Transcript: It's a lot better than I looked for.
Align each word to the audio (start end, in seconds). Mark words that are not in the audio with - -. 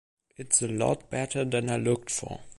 It's 0.35 0.63
a 0.63 0.67
lot 0.67 1.11
better 1.11 1.45
than 1.45 1.69
I 1.69 1.77
looked 1.77 2.09
for. 2.09 2.39